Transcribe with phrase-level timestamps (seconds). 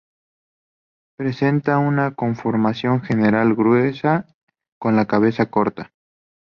[1.15, 4.25] Presenta una conformación general gruesa,
[4.79, 5.93] con la cabeza corta.